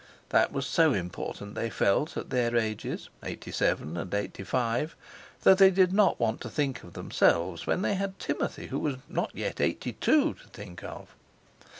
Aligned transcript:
That 0.29 0.51
was 0.51 0.65
so 0.65 0.93
important, 0.95 1.53
they 1.53 1.69
felt, 1.69 2.17
at 2.17 2.31
their 2.31 2.57
ages 2.57 3.09
eighty 3.21 3.51
seven 3.51 3.97
and 3.97 4.11
eighty 4.15 4.43
five; 4.43 4.95
though 5.43 5.53
they 5.53 5.69
did 5.69 5.93
not 5.93 6.19
want 6.19 6.41
to 6.41 6.49
think 6.49 6.81
of 6.83 6.93
themselves 6.93 7.67
when 7.67 7.83
they 7.83 7.93
had 7.93 8.17
Timothy, 8.17 8.65
who 8.69 8.79
was 8.79 8.95
not 9.07 9.29
yet 9.35 9.61
eighty 9.61 9.93
two, 9.93 10.33
to 10.33 10.47
think 10.47 10.83
of. 10.83 11.13